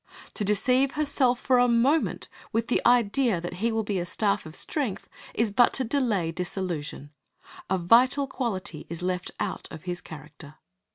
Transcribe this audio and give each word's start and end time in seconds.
To 0.33 0.43
deceive 0.43 0.93
herself 0.93 1.39
for 1.39 1.59
a 1.59 1.67
moment 1.67 2.27
with 2.51 2.69
the 2.69 2.81
idea 2.87 3.39
that 3.39 3.57
he 3.61 3.71
will 3.71 3.83
be 3.83 3.99
a 3.99 4.05
staff 4.07 4.47
of 4.47 4.55
strength, 4.55 5.07
is 5.35 5.51
but 5.51 5.73
to 5.73 5.83
delay 5.83 6.31
disillusion. 6.31 7.11
A 7.69 7.77
vital 7.77 8.25
quality 8.25 8.87
is 8.89 9.03
left 9.03 9.29
out 9.39 9.67
of 9.69 9.83
his 9.83 10.01
character. 10.01 10.55